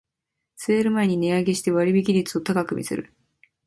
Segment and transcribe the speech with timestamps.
[0.55, 3.13] セール前に値上げして割引率を高く見せる